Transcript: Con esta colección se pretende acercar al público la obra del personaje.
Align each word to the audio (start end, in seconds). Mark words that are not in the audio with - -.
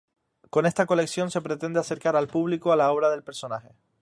Con 0.49 0.65
esta 0.65 0.87
colección 0.87 1.29
se 1.29 1.41
pretende 1.41 1.79
acercar 1.79 2.15
al 2.15 2.27
público 2.27 2.75
la 2.75 2.91
obra 2.91 3.11
del 3.11 3.21
personaje. 3.21 3.75